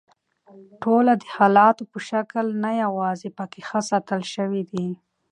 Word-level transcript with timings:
ټوله 0.81 1.13
د 1.21 1.23
حالتونو 1.35 1.89
په 1.91 1.99
شکل 2.09 2.45
نه 2.63 2.71
یواځي 2.83 3.29
پکښې 3.37 3.61
ښه 3.67 3.79
ساتل 3.89 4.21
شوي 4.33 4.63
دي 4.71 4.87